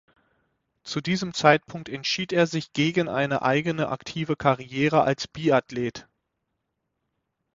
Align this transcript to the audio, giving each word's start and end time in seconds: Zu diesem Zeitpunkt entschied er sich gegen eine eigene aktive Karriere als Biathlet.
Zu 0.83 0.99
diesem 0.99 1.31
Zeitpunkt 1.31 1.87
entschied 1.87 2.33
er 2.33 2.47
sich 2.47 2.73
gegen 2.73 3.07
eine 3.07 3.43
eigene 3.43 3.89
aktive 3.89 4.35
Karriere 4.35 5.03
als 5.03 5.27
Biathlet. 5.27 6.07